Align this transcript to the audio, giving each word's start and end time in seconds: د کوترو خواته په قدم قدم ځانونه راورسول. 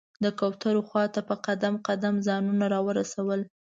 د 0.23 0.25
کوترو 0.39 0.81
خواته 0.89 1.21
په 1.29 1.35
قدم 1.45 1.73
قدم 1.87 2.15
ځانونه 2.27 2.65
راورسول. 2.73 3.41